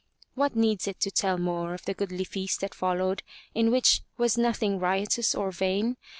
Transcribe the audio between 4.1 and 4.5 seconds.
was